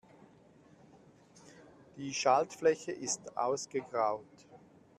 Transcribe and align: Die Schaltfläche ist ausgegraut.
Die 1.95 2.11
Schaltfläche 2.11 2.91
ist 2.91 3.37
ausgegraut. 3.37 4.25